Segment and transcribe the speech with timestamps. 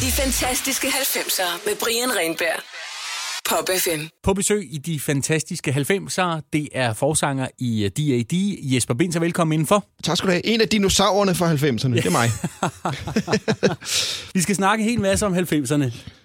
[0.00, 2.62] De fantastiske 90'er med Brian Renberg.
[3.50, 4.06] Pop FM.
[4.22, 8.58] På besøg i de fantastiske 90'ere, det er forsanger i D.A.D.
[8.74, 9.84] Jesper Binser, velkommen indenfor.
[10.04, 10.46] Tak skal du have.
[10.46, 12.30] En af dinosaurerne fra 90'erne, det er mig.
[14.34, 15.84] Vi skal snakke en hel masse om 90'erne.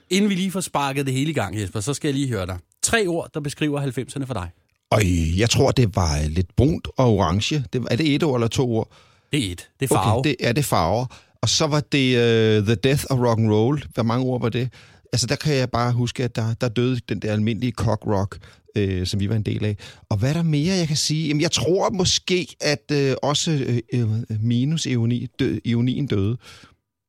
[0.10, 2.46] Inden vi lige får sparket det hele i gang, Jesper, så skal jeg lige høre
[2.46, 2.58] dig.
[2.84, 4.50] Tre ord, der beskriver 90'erne for dig.
[4.92, 5.02] Og
[5.40, 7.64] jeg tror, det var lidt brunt og orange.
[7.74, 8.88] Det, er det et ord eller to ord?
[9.32, 9.70] Det er et.
[9.80, 10.20] Det er farve.
[10.20, 11.06] Okay, det er det farver.
[11.46, 13.84] Og så var det uh, The Death of Rock and Roll.
[13.94, 14.70] Hvor mange ord var det?
[15.14, 18.38] Altså, der kan jeg bare huske, at der, der døde den der almindelige cock rock,
[18.78, 19.78] øh, som vi var en del af.
[20.10, 21.28] Og hvad er der mere, jeg kan sige?
[21.28, 24.08] Jamen, jeg tror måske, at øh, også øh, øh
[24.40, 26.38] minus eoni, dø, eonien døde.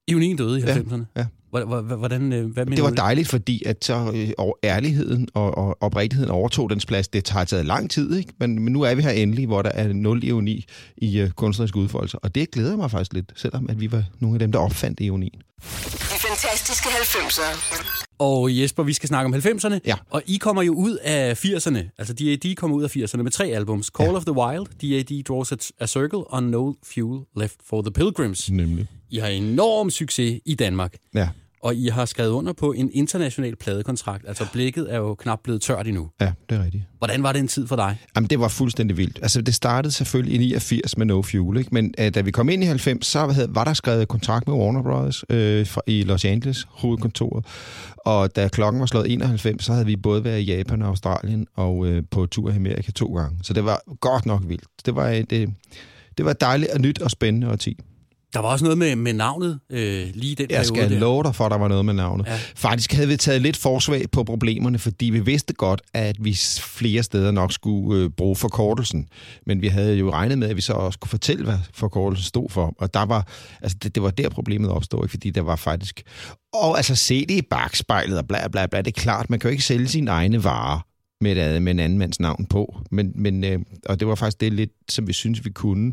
[0.09, 1.03] Eonien døde i 90'erne?
[1.17, 1.21] Ja.
[1.21, 1.27] ja.
[1.65, 6.71] Hvordan, øh, hvad det var dejligt, fordi at så øh, ærligheden og, og oprigtigheden overtog
[6.71, 7.09] dens plads.
[7.09, 8.33] Det har taget lang tid, ikke?
[8.39, 10.65] Men, men nu er vi her endelig, hvor der er nul ironi
[10.97, 12.19] i uh, kunstnerisk udfoldelse.
[12.19, 15.01] Og det glæder mig faktisk lidt, selvom at vi var nogle af dem, der opfandt
[15.01, 15.41] ironien.
[15.63, 17.97] De fantastiske 90'er.
[18.19, 19.79] Og Jesper, vi skal snakke om 90'erne.
[19.87, 19.95] Ja.
[20.11, 21.95] Og I kommer jo ud af 80'erne.
[21.99, 22.55] Altså D.A.D.
[22.55, 23.87] kommer ud af 80'erne med tre albums.
[23.87, 24.17] Call ja.
[24.17, 25.23] of the Wild, D.A.D.
[25.29, 28.51] Draws a Circle og No Fuel Left for the Pilgrims.
[28.51, 28.87] Nemlig.
[29.11, 30.95] I har enorm succes i Danmark.
[31.15, 31.29] Ja
[31.67, 34.25] og I har skrevet under på en international pladekontrakt.
[34.29, 36.11] Altså blikket er jo knap blevet tørt endnu.
[36.21, 36.85] Ja, det er rigtigt.
[36.99, 37.99] Hvordan var det en tid for dig?
[38.17, 39.19] Jamen, det var fuldstændig vildt.
[39.23, 41.71] Altså, det startede selvfølgelig i 89 med No Fuel, ikke?
[41.73, 44.83] men uh, da vi kom ind i 90, så var der skrevet kontrakt med Warner
[44.83, 47.45] Brothers øh, fra, i Los Angeles, hovedkontoret.
[47.97, 51.47] Og da klokken var slået 91, så havde vi både været i Japan og Australien
[51.55, 53.39] og øh, på tur i Amerika to gange.
[53.43, 54.65] Så det var godt nok vildt.
[54.87, 55.49] Det var, et, det,
[56.19, 57.79] det var dejligt og nyt og spændende årti.
[58.37, 60.99] Der var også noget med, med navnet øh, lige den Jeg skal der.
[60.99, 62.27] love dig for, at der var noget med navnet.
[62.27, 62.39] Ja.
[62.57, 67.03] Faktisk havde vi taget lidt forsvag på problemerne, fordi vi vidste godt, at vi flere
[67.03, 69.09] steder nok skulle øh, bruge forkortelsen.
[69.47, 72.49] Men vi havde jo regnet med, at vi så også kunne fortælle, hvad forkortelsen stod
[72.51, 72.75] for.
[72.79, 73.27] Og der var,
[73.63, 76.03] altså det, det var der problemet opstod, fordi der var faktisk...
[76.55, 79.49] Og altså se det i bagspejlet og bla bla bla, det er klart, man kan
[79.49, 80.81] jo ikke sælge sine egne varer
[81.21, 82.81] med, et, med en anden mands navn på.
[82.91, 85.93] Men, men, øh, og det var faktisk det lidt, som vi synes, vi kunne.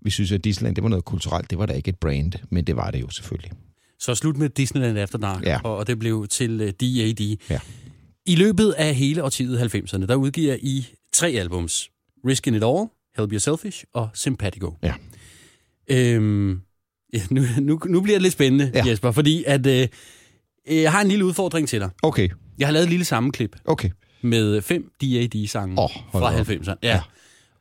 [0.00, 1.50] Vi synes, at Disneyland, det var noget kulturelt.
[1.50, 3.52] Det var da ikke et brand, men det var det jo selvfølgelig.
[3.98, 5.60] Så slut med Disneyland After Dark, ja.
[5.64, 7.38] og det blev til uh, øh, D.A.D.
[7.50, 7.58] Ja.
[8.26, 11.90] I løbet af hele årtiet 90'erne, der udgiver I tre albums.
[12.26, 12.86] Risking It All,
[13.16, 14.74] Help Your Selfish og Sympatico.
[14.82, 14.94] Ja.
[15.90, 16.60] Øhm,
[17.14, 18.86] ja nu, nu, nu bliver det lidt spændende, ja.
[18.86, 19.88] Jesper, fordi at, øh,
[20.66, 21.90] jeg har en lille udfordring til dig.
[22.02, 22.28] Okay.
[22.58, 23.56] Jeg har lavet et lille sammenklip.
[23.64, 23.90] Okay
[24.22, 26.74] med fem D.A.D.-sange oh, fra 90'erne.
[26.82, 26.88] Ja.
[26.88, 27.00] ja.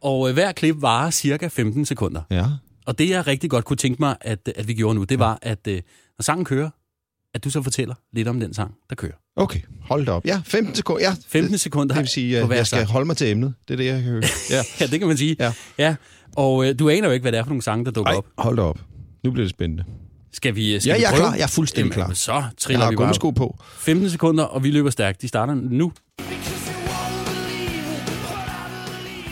[0.01, 2.21] Og øh, hver klip varer cirka 15 sekunder.
[2.31, 2.45] Ja.
[2.85, 5.39] Og det, jeg rigtig godt kunne tænke mig, at, at vi gjorde nu, det var,
[5.41, 5.75] at øh,
[6.19, 6.69] når sangen kører,
[7.33, 9.11] at du så fortæller lidt om den sang, der kører.
[9.35, 10.25] Okay, hold da op.
[10.25, 11.01] Ja, 15 sekunder.
[11.03, 12.91] Ja, 15 sekunder Det vil sige, at jeg skal sang.
[12.91, 13.53] holde mig til emnet.
[13.67, 14.23] Det er det, jeg kan høre.
[14.49, 15.35] Ja, ja det kan man sige.
[15.39, 15.53] Ja.
[15.77, 15.95] ja.
[16.35, 18.17] Og øh, du aner jo ikke, hvad det er for nogle sange, der dukker Ej,
[18.17, 18.25] op.
[18.37, 18.79] hold da op.
[19.23, 19.83] Nu bliver det spændende.
[20.33, 21.33] Skal vi, skal ja, vi jeg er klar.
[21.35, 22.13] Jeg er fuldstændig Jamen, klar.
[22.13, 23.33] Så triller jeg vi bare.
[23.33, 23.57] på.
[23.77, 25.21] 15 sekunder, og vi løber stærkt.
[25.21, 25.91] De starter nu.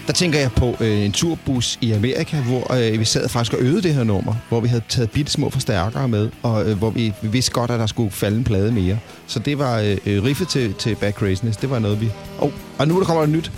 [0.09, 3.59] Der tænker jeg på øh, en turbus i Amerika, hvor øh, vi sad faktisk og
[3.59, 6.89] øvede det her nummer, hvor vi havde taget bitte små forstærkere med, og øh, hvor
[6.89, 8.99] vi, vi vidste godt, at der skulle falde en plade mere.
[9.27, 11.57] Så det var øh, øh riffet til, til Back Craziness.
[11.57, 12.11] Det var noget, vi...
[12.39, 13.51] Oh, og nu der kommer der nyt.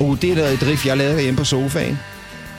[0.00, 1.98] Oh, det er et riff, jeg lavede hjemme på sofaen.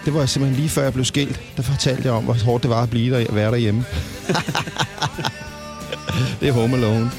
[0.05, 1.41] Det var simpelthen lige før jeg blev skilt.
[1.57, 3.85] Der fortalte jeg om, hvor hårdt det var at blive der, være derhjemme.
[6.39, 7.11] det er Home Alone.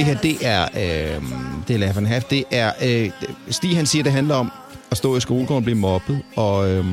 [0.00, 1.22] Det her, det er, øh,
[1.68, 2.24] det er Laugh and Half.
[2.24, 3.10] Det er, øh,
[3.50, 4.52] Stig han siger, det handler om
[4.90, 6.84] at stå i skolegården og blive mobbet, og, øh,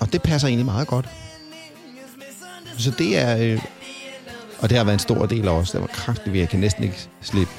[0.00, 1.08] og det passer egentlig meget godt.
[2.78, 3.60] Så det er, øh,
[4.58, 5.70] og det har været en stor del af os.
[5.70, 7.52] Det var kraftigt, jeg kan næsten ikke slippe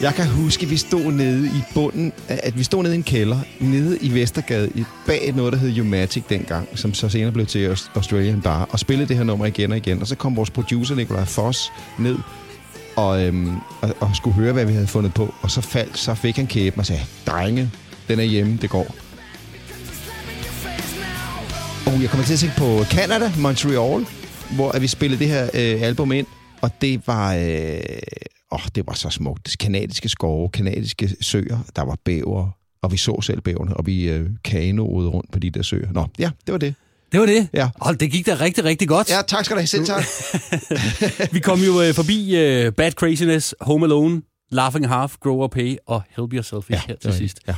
[0.00, 3.02] Jeg kan huske, at vi stod nede i bunden, at vi stod nede i en
[3.02, 7.66] kælder, nede i Vestergade, bag noget, der hed Umatic dengang, som så senere blev til
[7.94, 10.00] Australian Bar, og spillede det her nummer igen og igen.
[10.00, 12.18] Og så kom vores producer, Nikolaj Foss, ned
[12.96, 15.34] og, øhm, og, og skulle høre, hvad vi havde fundet på.
[15.42, 17.70] Og så faldt, så fik han kæben og sagde, drenge,
[18.08, 18.94] den er hjemme, det går.
[21.86, 24.06] Og jeg kommer til at tænke på Canada, Montreal,
[24.50, 26.26] hvor vi spillede det her øh, album ind,
[26.60, 27.34] og det var...
[27.34, 27.78] Øh,
[28.52, 29.56] åh, det var så smukt.
[29.60, 32.50] Kanadiske skove, kanadiske søer, der var bæver,
[32.82, 35.92] og vi så selv bæverne, og vi øh, kanoede rundt på de der søer.
[35.92, 36.74] Nå, ja, det var det.
[37.12, 37.48] Det var det?
[37.52, 37.70] Ja.
[37.80, 39.10] Hold, det gik da rigtig, rigtig godt.
[39.10, 39.66] Ja, tak skal du have.
[39.66, 40.04] Selv tak.
[41.34, 45.76] vi kom jo øh, forbi øh, Bad Craziness, Home Alone, Laughing Half, Grow Up Pay
[45.86, 47.40] og Help Yourself ja, her til sidst.
[47.48, 47.54] Ja.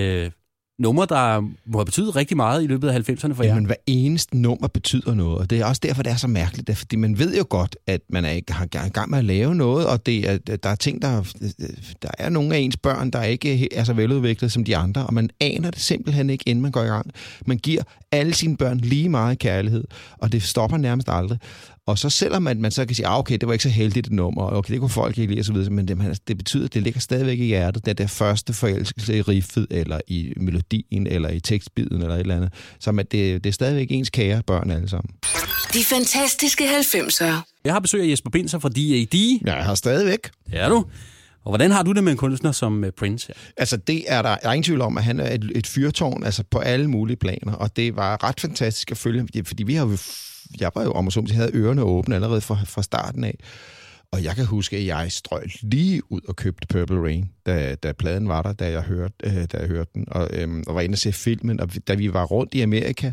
[0.00, 0.30] Øh,
[0.78, 3.50] numre, der må have betydet rigtig meget i løbet af 90'erne for jer.
[3.50, 6.66] Jamen, hver eneste nummer betyder noget, og det er også derfor, det er så mærkeligt,
[6.66, 9.24] det er, fordi man ved jo godt, at man er har i gang med at
[9.24, 11.22] lave noget, og det er, der er ting, der,
[12.02, 15.14] der er nogle af ens børn, der ikke er så veludviklet som de andre, og
[15.14, 17.10] man aner det simpelthen ikke, inden man går i gang.
[17.46, 17.82] Man giver
[18.12, 19.84] alle sine børn lige meget kærlighed,
[20.18, 21.38] og det stopper nærmest aldrig.
[21.86, 24.06] Og så selvom at man så kan sige, ah, okay, det var ikke så heldigt
[24.06, 26.64] et nummer, okay, det kunne folk ikke lide og så videre, men det, det betyder,
[26.64, 30.63] at det ligger stadigvæk i hjertet, det der første forelskelse i riffet, eller i melodien,
[31.06, 32.52] eller i tekstbiden, eller et eller andet.
[32.80, 35.14] Så det, det er stadigvæk ens kære børn alle sammen.
[35.74, 37.60] De fantastiske 90'ere.
[37.64, 39.40] Jeg har besøg af Jesper Binser fra D.A.D.
[39.46, 40.30] Ja, jeg har stadigvæk.
[40.50, 40.84] Det er du.
[41.44, 43.26] Og hvordan har du det med en kunstner som øh, Prince?
[43.26, 43.34] Her?
[43.56, 46.24] Altså, det er der, der er ingen tvivl om, at han er et, et fyrtårn,
[46.24, 49.74] altså på alle mulige planer, og det var ret fantastisk at følge ham, fordi vi
[49.74, 49.98] har jo
[50.60, 53.38] jeg var jo om og så, jeg havde ørerne åbne allerede fra, fra starten af.
[54.14, 57.92] Og jeg kan huske, at jeg strøg lige ud og købte Purple Rain, da, da
[57.92, 60.80] pladen var der, da jeg hørte, øh, da jeg hørte den, og, øhm, og var
[60.80, 61.60] inde og se filmen.
[61.60, 63.12] Og da vi var rundt i Amerika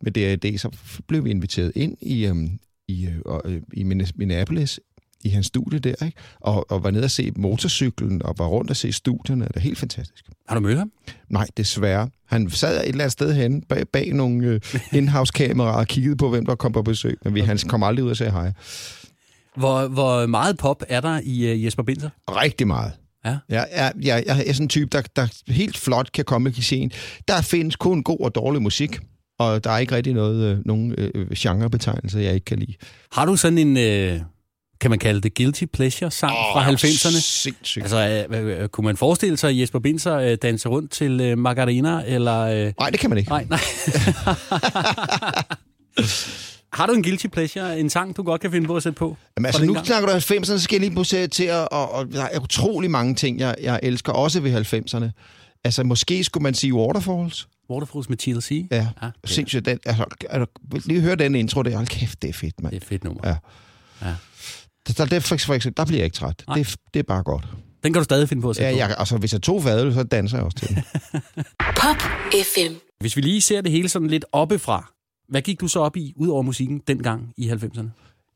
[0.00, 0.70] med D.A.D., så
[1.08, 2.58] blev vi inviteret ind i, øhm,
[2.88, 3.08] i,
[3.44, 3.82] øh, i
[4.14, 4.80] Minneapolis
[5.24, 6.18] i hans studie der, ikke?
[6.40, 9.44] Og, og var nede og se motorcyklen, og var rundt og se studierne.
[9.44, 10.24] Det er helt fantastisk.
[10.48, 10.92] Har du mødt ham?
[11.28, 12.10] Nej, desværre.
[12.26, 14.60] Han sad et eller andet sted hen bag, bag nogle øh,
[14.98, 17.18] in-house-kameraer og kiggede på, hvem der kom på besøg.
[17.24, 17.48] Men vi, okay.
[17.48, 18.52] han kom aldrig ud og sagde hej.
[19.56, 22.10] Hvor, hvor meget pop er der i uh, Jesper Binser?
[22.30, 22.92] Rigtig meget.
[23.24, 23.36] Ja.
[23.48, 26.54] Jeg, jeg, jeg, jeg er sådan en type, der, der helt flot kan komme og
[26.54, 26.90] sige,
[27.28, 28.98] der findes kun god og dårlig musik,
[29.38, 32.74] og der er ikke rigtig noget, øh, nogen øh, genrebetegnelse, jeg ikke kan lide.
[33.12, 33.76] Har du sådan en...
[33.76, 34.20] Øh
[34.80, 37.20] kan man kalde det guilty pleasure sang oh, fra 90'erne?
[37.20, 37.82] Sindssygt.
[37.82, 41.38] Altså, øh, øh, kunne man forestille sig, at Jesper Binser øh, danser rundt til øh,
[41.38, 42.40] Margarina, eller...
[42.40, 42.72] Øh...
[42.78, 43.30] Nej, det kan man ikke.
[43.30, 43.60] Nej, nej.
[46.72, 49.16] Har du en guilty pleasure, en sang, du godt kan finde på at sætte på?
[49.36, 51.68] Jamen, altså, nu snakker du 90'erne, så skal jeg lige på til at...
[51.68, 55.10] Og, og, der er utrolig mange ting, jeg, jeg elsker, også ved 90'erne.
[55.64, 57.48] Altså, måske skulle man sige Waterfalls.
[57.70, 58.66] Waterfalls med TLC?
[58.70, 59.10] Ja, ja okay.
[59.24, 59.64] sindssygt.
[59.64, 60.46] Den, altså, altså,
[60.86, 62.74] lige høre den intro, det er, hold kæft, det er fedt, mand.
[62.74, 63.20] Det er fedt nummer.
[63.28, 63.36] Ja.
[64.02, 64.14] ja.
[64.98, 66.44] Der, der, for, for eksempel, der bliver jeg ikke træt.
[66.54, 67.44] Det, det er bare godt.
[67.82, 69.94] Den kan du stadig finde på at sætte ja, jeg, altså, hvis jeg tog fadøl,
[69.94, 70.82] så danser jeg også til den.
[71.80, 71.96] Pop
[72.32, 72.74] FM.
[73.00, 74.92] Hvis vi lige ser det hele sådan lidt oppefra,
[75.32, 77.88] hvad gik du så op i, ud over musikken, dengang i 90'erne?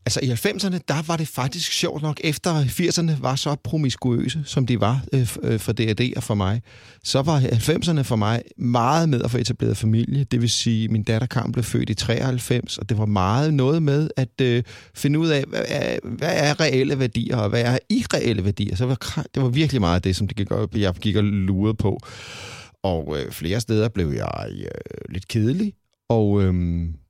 [0.06, 4.66] Altså i 90'erne, der var det faktisk sjovt nok, efter 80'erne var så promiskuøse, som
[4.66, 6.62] de var øh, øh for D&D og for mig,
[7.04, 10.24] så var 90'erne for mig meget med at få etableret familie.
[10.24, 13.82] Det vil sige, min datter Karen blev født i 93, og det var meget noget
[13.82, 14.62] med at øh,
[14.94, 18.76] finde ud af, hvad er, hvad er reelle værdier, og hvad er irreelle værdier.
[18.76, 21.24] Så var, det var virkelig meget af det, som det gik op, jeg gik og
[21.24, 22.00] lurede på.
[22.82, 25.74] Og øh, flere steder blev jeg øh, lidt kedelig,
[26.08, 26.42] og...
[26.42, 26.54] Øh,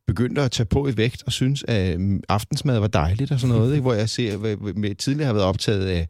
[0.07, 3.57] begyndte at tage på i vægt og synes, at mm, aftensmad var dejligt og sådan
[3.57, 3.83] noget, ikke?
[3.87, 6.09] hvor jeg ser, med tidligere har været optaget af,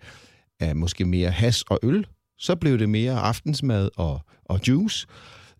[0.61, 2.07] af måske mere has og øl,
[2.39, 5.07] så blev det mere aftensmad og, og juice.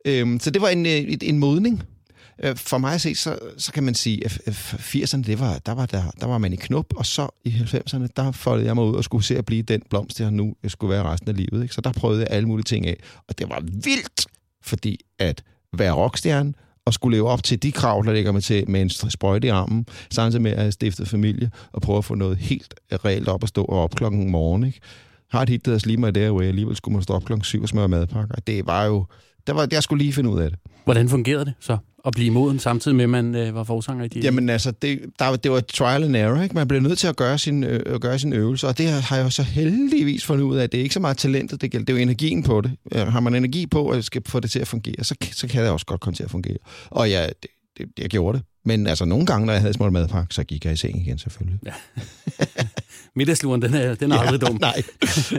[0.05, 1.83] Øhm, så det var en, en, en modning.
[2.45, 5.73] Øh, for mig at se, så, så kan man sige, at 80'erne, det var, der,
[5.73, 8.85] var der, der var man i knop, og så i 90'erne, der foldede jeg mig
[8.85, 11.63] ud og skulle se at blive den blomst, jeg nu skulle være resten af livet.
[11.63, 11.75] Ikke?
[11.75, 12.97] Så der prøvede jeg alle mulige ting af,
[13.29, 14.27] og det var vildt,
[14.63, 16.55] fordi at være rockstjerne,
[16.87, 19.51] og skulle leve op til de krav, der ligger med til med en sprøjte i
[19.51, 23.43] armen, samtidig med at have stiftet familie og prøve at få noget helt reelt op
[23.43, 24.65] at stå og op klokken morgen.
[24.65, 24.81] Ikke?
[25.31, 27.45] Har et hit, der hedder mig der, hvor jeg alligevel skulle man stå op klokken
[27.45, 28.35] syv og smøre madpakker.
[28.47, 29.07] Det var jo...
[29.47, 30.59] Der var, jeg skulle lige finde ud af det.
[30.85, 31.77] Hvordan fungerede det så?
[32.07, 34.21] at blive moden, samtidig med, at man øh, var forsanger i de...
[34.21, 36.55] Jamen altså, det, der, det var trial and error, ikke?
[36.55, 39.25] Man blev nødt til at gøre sin, øh, gøre sin øvelse, og det har jeg
[39.25, 40.71] jo så heldigvis fundet ud af.
[40.71, 41.85] Det er ikke så meget talentet, det gælder.
[41.85, 42.73] Det er jo energien på det.
[42.93, 45.71] Har man energi på, at skal få det til at fungere, så, så kan det
[45.71, 46.59] også godt komme til at fungere.
[46.91, 48.47] Og ja, det, det, jeg gjorde det.
[48.67, 51.19] Men altså, nogle gange, når jeg havde små madpakke, så gik jeg i seng igen,
[51.19, 51.59] selvfølgelig.
[51.67, 51.73] Ja.
[53.17, 54.59] Middagsluren, den er, den er aldrig ja, dum.
[54.61, 54.83] Nej.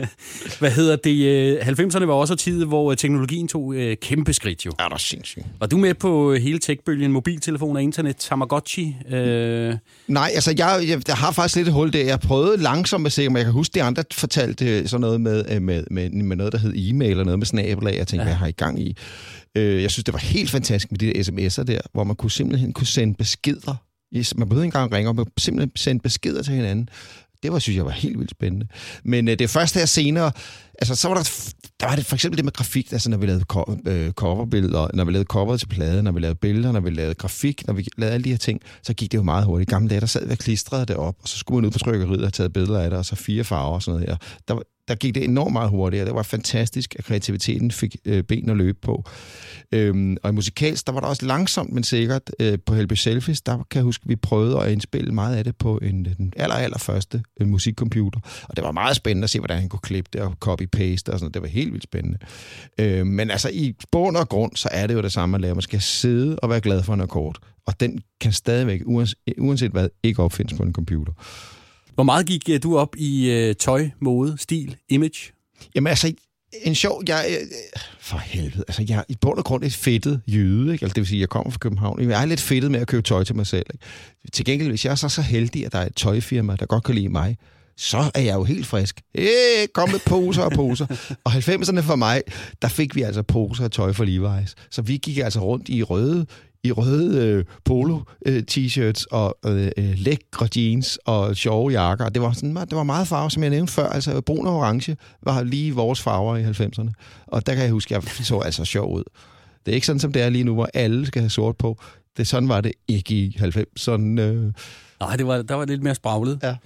[0.60, 1.58] Hvad hedder det?
[1.58, 4.72] 90'erne øh, var også tid, hvor øh, teknologien tog øh, kæmpe skridt jo.
[4.78, 5.46] Ja, det er sindssygt.
[5.60, 8.96] Var du med på hele techbølgen, mobiltelefon og internet, Tamagotchi?
[9.10, 9.74] Øh...
[10.08, 12.04] Nej, altså jeg, jeg, jeg, har faktisk lidt et hul der.
[12.04, 15.60] Jeg prøvede langsomt at se, men jeg kan huske, de andre fortalte sådan noget med,
[15.60, 17.96] med, med, med noget, der hed e-mail og noget med snabelag.
[17.96, 18.22] Jeg tænkte, ja.
[18.22, 18.96] hvad jeg har i gang i?
[19.54, 22.30] Øh, jeg synes, det var helt fantastisk med de der sms'er der, hvor man kunne
[22.30, 23.74] simpelthen kunne sende beskeder.
[24.36, 26.88] Man behøvede ikke engang ringe, man simpelthen sende beskeder til hinanden.
[27.42, 28.66] Det var, synes jeg, var helt vildt spændende.
[29.04, 30.32] Men øh, det første her senere,
[30.78, 33.26] altså så var der, der var det for eksempel det med grafik, altså når vi
[33.26, 33.44] lavede
[33.86, 37.14] øh, coverbilleder, når vi lavede cover til pladen, når vi lavede billeder, når vi lavede
[37.14, 39.70] grafik, når vi lavede alle de her ting, så gik det jo meget hurtigt.
[39.70, 41.70] I gamle dage, der sad vi og klistrede det op, og så skulle man ud
[41.70, 44.16] på trykkeriet og tage billeder af det, og så fire farver og sådan noget her.
[44.48, 46.06] Der, der gik det enormt meget hurtigere.
[46.06, 49.04] Det var fantastisk, at kreativiteten fik øh, ben at løbe på.
[49.72, 53.40] Øhm, og i musikalsk, der var der også langsomt, men sikkert øh, på Helby Selfies,
[53.40, 56.32] der kan jeg huske, at vi prøvede at indspille meget af det på en, den
[56.36, 58.20] aller, aller første øh, musikcomputer.
[58.42, 61.12] Og det var meget spændende at se, hvordan han kunne klippe det og copy copy-paste
[61.12, 61.34] og sådan noget.
[61.34, 62.18] Det var helt vildt spændende.
[62.78, 65.54] Øh, men altså, i bund og grund, så er det jo det samme at lave.
[65.54, 67.36] Man skal sidde og være glad for en akkord.
[67.66, 68.82] Og den kan stadigvæk,
[69.38, 71.12] uanset hvad, ikke opfindes på en computer.
[71.94, 75.32] Hvor meget gik øh, du op i øh, tøj, mode, stil, image?
[75.74, 76.12] Jamen altså,
[76.62, 77.02] en sjov...
[77.08, 77.46] Jeg, øh,
[78.00, 78.64] for helvede.
[78.68, 80.72] Altså, jeg er i bund og grund et fedtet jyde.
[80.72, 80.84] Ikke?
[80.84, 82.10] Altså, det vil sige, jeg kommer fra København.
[82.10, 83.66] Jeg er lidt fedtet med at købe tøj til mig selv.
[83.74, 83.84] Ikke?
[84.32, 86.84] Til gengæld, hvis jeg er så, så heldig, at der er et tøjfirma, der godt
[86.84, 87.36] kan lide mig,
[87.78, 89.00] så er jeg jo helt frisk.
[89.14, 90.86] Hey, kom med poser og poser.
[91.24, 92.22] og 90'erne for mig,
[92.62, 94.54] der fik vi altså poser af tøj for Levi's.
[94.70, 96.26] Så vi gik altså rundt i røde
[96.64, 102.08] i røde øh, polo-t-shirts øh, og øh, øh, lækre jeans og sjove jakker.
[102.08, 103.88] Det var, sådan, det var meget farve, som jeg nævnte før.
[103.88, 106.90] Altså brun og orange var lige vores farver i 90'erne.
[107.26, 109.04] Og der kan jeg huske, at jeg så altså sjov ud.
[109.66, 111.80] Det er ikke sådan, som det er lige nu, hvor alle skal have sort på.
[112.16, 114.20] Det sådan var det ikke i 90'erne.
[114.20, 114.52] Øh.
[115.00, 116.40] Nej, det var, der var lidt mere spraglet.
[116.42, 116.56] Ja.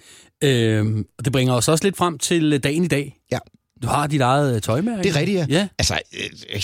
[0.42, 3.20] Øhm, og det bringer os også lidt frem til dagen i dag.
[3.32, 3.38] Ja.
[3.82, 5.02] Du har dit eget øh, tøjmærke?
[5.02, 5.46] Det er rigtigt, ja.
[5.48, 5.68] ja.
[5.78, 6.56] Altså, øh,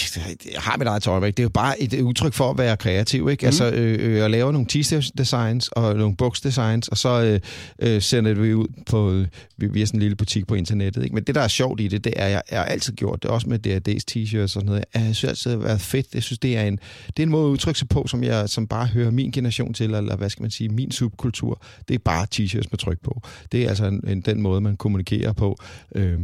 [0.53, 1.33] jeg har mit eget tøjmærke.
[1.33, 3.43] Det er jo bare et udtryk for at være kreativ, ikke?
[3.43, 3.47] Mm.
[3.47, 7.41] Altså, øh, jeg laver nogle t-shirt designs og nogle books designs, og så øh,
[7.79, 9.27] øh, sender vi ud på, øh,
[9.75, 11.15] via sådan en lille butik på internettet, ikke?
[11.15, 13.31] Men det, der er sjovt i det, det er, jeg, jeg har altid gjort det,
[13.31, 14.85] også med DRD's t-shirts og sådan noget.
[14.95, 16.07] Jeg synes altid, det har været fedt.
[16.15, 18.49] Jeg synes, det er en, det er en måde at udtrykke sig på, som jeg
[18.49, 21.63] som bare hører min generation til, eller hvad skal man sige, min subkultur.
[21.89, 23.23] Det er bare t-shirts med tryk på.
[23.53, 25.59] Det er altså en, en, den måde, man kommunikerer på.
[25.95, 26.19] Øh,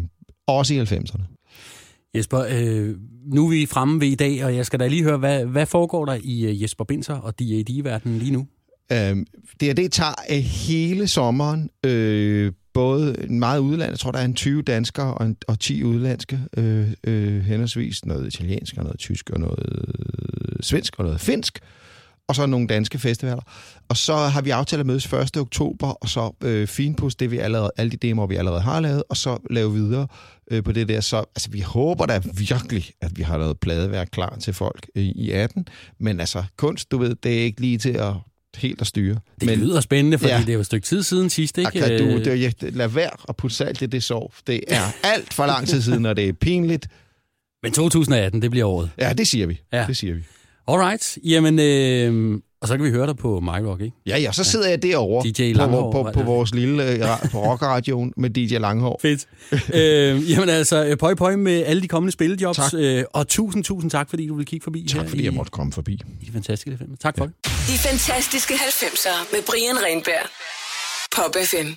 [0.46, 1.22] også i 90'erne.
[2.14, 2.96] Jesper, øh,
[3.26, 5.66] nu er vi fremme ved i dag, og jeg skal da lige høre, hvad, hvad
[5.66, 8.46] foregår der i uh, Jesper Binser og D.A.D.-verdenen lige nu?
[8.92, 9.26] Øhm,
[9.60, 9.90] D.A.D.
[9.90, 15.14] tager øh, hele sommeren øh, både meget udland, jeg tror, der er en 20 danskere
[15.14, 19.86] og, en, og 10 udlandske, øh, øh, henholdsvis noget italiensk og noget tysk og noget
[20.60, 21.58] svensk og noget finsk
[22.28, 23.42] og så nogle danske festivaler.
[23.88, 25.36] Og så har vi aftalt at mødes 1.
[25.36, 29.02] oktober, og så øh, finpudse det, vi allerede, alle de demoer, vi allerede har lavet,
[29.08, 30.06] og så lave videre
[30.50, 31.00] øh, på det der.
[31.00, 35.02] Så altså, vi håber da virkelig, at vi har lavet pladeværk klar til folk øh,
[35.02, 35.68] i 18.
[35.98, 38.14] Men altså, kunst, du ved, det er ikke lige til at
[38.56, 39.14] helt at styre.
[39.40, 40.40] Det Men, lyder spændende, fordi ja.
[40.40, 41.68] det er jo et stykke tid siden sidst, ikke?
[41.68, 44.32] Okay, du, det, ja, lad være at putte salt i det sov.
[44.46, 46.88] Det er alt for lang tid siden, og det er pinligt.
[47.62, 48.90] Men 2018, det bliver året.
[48.98, 49.60] Ja, det siger vi.
[49.72, 49.84] Ja.
[49.86, 50.22] Det siger vi.
[50.68, 53.96] Alright, jamen, øh, og så kan vi høre dig på MyRock, ikke?
[54.06, 54.70] Ja, ja, så sidder ja.
[54.70, 57.00] jeg derovre DJ Langhår, på, på, på, på vores lille øh,
[57.32, 58.98] på rockradioen med DJ Langhår.
[59.02, 59.26] Fedt.
[59.74, 62.74] øh, jamen altså, øh, pøj pøj med alle de kommende spillejobs, tak.
[62.74, 64.86] Øh, og tusind, tusind tak, fordi du vil kigge forbi.
[64.88, 65.92] Tak, her fordi i, jeg måtte komme forbi.
[66.22, 66.96] I de fantastiske film.
[66.96, 67.30] Tak for ja.
[67.44, 67.68] det.
[67.68, 70.28] De fantastiske 90'er med Brian Renberg.
[71.16, 71.74] Pop FM.